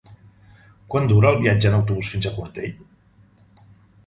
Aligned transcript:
Quant 0.93 1.05
dura 1.11 1.29
el 1.33 1.37
viatge 1.43 1.69
en 1.73 1.77
autobús 1.81 2.09
fins 2.15 2.29
a 2.29 2.33
Quartell? 2.39 3.63